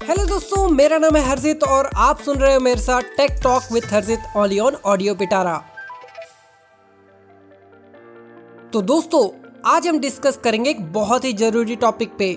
[0.00, 3.62] Hello दोस्तों, मेरा नाम है हरजित और आप सुन रहे हो मेरे साथ tech talk
[3.72, 5.56] with Harjit Oli on audio Pitara
[8.72, 9.28] तो दोस्तों,
[9.66, 12.32] आज हम डिस्कस करेंगे एक बहुत ही ज़रूरी टॉपिक पे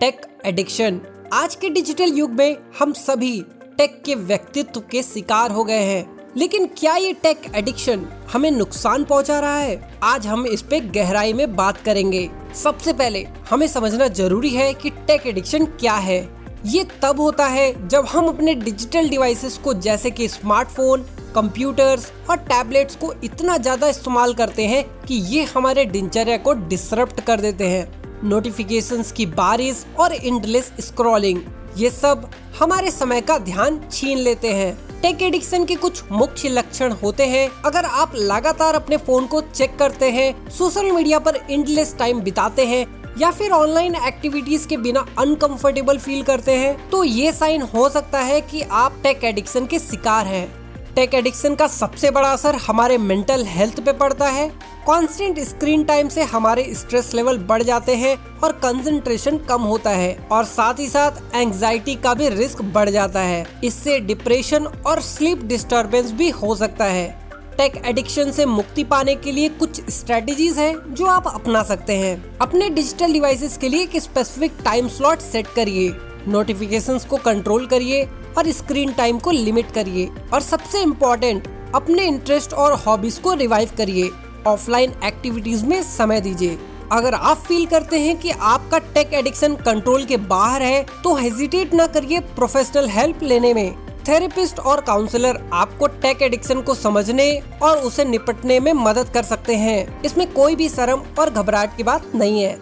[0.00, 1.00] टेक एडिक्शन
[1.32, 3.40] आज के डिजिटल युग में हम सभी
[3.78, 9.04] टेक के व्यक्तित्व के शिकार हो गए हैं। लेकिन क्या ये टेक एडिक्शन हमें नुकसान
[9.04, 9.98] पहुँचा रहा है?
[10.04, 14.90] आज हम इस पे गहराई में बात करेंगे। सबसे पहले, हमें समझना ज़रूरी है कि
[14.90, 20.10] टेक एडिक्शन क्या है। ये तब होता है जब हम अपने डिजिटल डिवाइसेस को जैसे
[20.10, 21.02] कि स्मार्टफ़ोन,
[21.34, 27.20] कंप्यूटर्स और टैबलेट्स को इतना ज़्यादा इस्तेमाल करते हैं कि ये हमारे दिनचर्या को डिसरप्ट
[27.20, 31.40] कर देते हैं। नोटिफिकेशंस की बारिश और इंडलेस स्क्रॉलिंग
[31.76, 36.92] ये सब हमारे समय का ध्यान छीन लेते हैं। टेक एडिक्शन के कुछ मुख्य लक्षण
[36.92, 41.96] होते हैं। अगर आप लगातार अपने फ़ोन को चेक करते हैं सोशल मीडिया पर इंडलेस
[41.98, 42.86] टाइम बिताते हैं
[43.18, 48.20] या फिर ऑनलाइन एक्टिविटीज़ के बिना अनकंफर्टेबल फील करते हैं तो ये साइन हो सकता
[48.20, 50.48] है कि आप टेक एडिक्शन के शिकार हैं।
[50.94, 54.48] टेक एडिक्शन का सबसे बड़ा असर हमारे मेंटल हेल्थ पे पड़ता है।
[54.86, 60.14] कांस्टेंट स्क्रीन टाइम से हमारे स्ट्रेस लेवल बढ़ जाते हैं और कंसंट्रेशन कम होता है
[60.32, 65.42] और साथ ही साथ एंजाइटी का भी रिस्क बढ़ जाता है। इससे डिप्रेशन और स्लीप
[65.44, 67.29] डिस्टरबेंस भी हो सकता है।
[67.60, 72.38] टेक एडिक्शन से मुक्ति पाने के लिए कुछ स्ट्रेटेजीज हैं जो आप अपना सकते हैं।
[72.38, 75.90] अपने डिजिटल डिवाइसेस के लिए एक स्पेसिफिक टाइम स्लॉट सेट करिए।
[76.28, 78.02] नोटिफिकेशंस को कंट्रोल करिए
[78.38, 83.70] और स्क्रीन टाइम को लिमिट करिए। और सबसे इम्पोर्टेंट अपने इंटरेस्ट और हॉबीज को रिवाइव
[83.78, 84.10] करिए।
[84.46, 86.58] ऑफलाइन एक्टिविटीज़ में समय दीजिए।
[86.92, 91.74] अगर आप फील करते हैं कि आपका टेक एडिक्शन कंट्रोल के बाहर है तो हेजिटेट
[91.74, 97.78] न करिए प्रोफेशनल हेल्प लेने में। थेरेपिस्ट और काउंसलर आपको टेक एडिक्शन को समझने और
[97.78, 102.12] उसे निपटने में मदद कर सकते हैं। इसमें कोई भी शर्म और घबराहट की बात
[102.14, 102.52] नहीं है।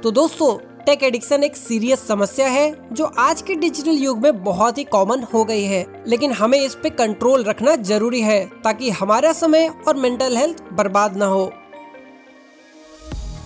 [0.00, 4.78] तो दोस्तों, टेक एडिक्शन एक सीरियस समस्या है, जो आज के डिजिटल युग में बहुत
[4.78, 9.32] ही कॉमन हो गई है। लेकिन हमें इस पे कंट्रोल रखना ज़रूरी है, ताकि हमारा
[9.32, 11.52] समय और मेंटल हेल्थ बर्बाद न हो।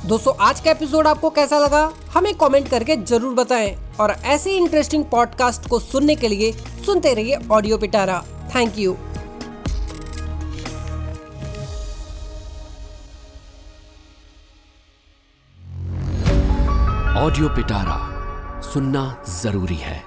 [0.09, 1.81] दोस्तों, आज का एपिसोड आपको कैसा लगा?
[2.15, 6.53] हमें कमेंट करके ज़रूर बताएँ और ऐसे इंटरेस्टिंग पॉडकास्ट को सुनने के लिए
[6.87, 8.22] सुनते रहिए audio Pitara
[8.55, 8.93] thank you
[17.19, 17.99] audio Pitara
[18.73, 19.05] सुनना
[19.43, 20.03] ज़रूरी है।